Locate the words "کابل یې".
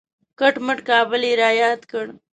0.89-1.33